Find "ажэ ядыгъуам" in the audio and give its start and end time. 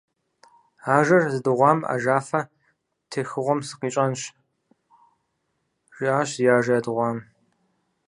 6.55-7.17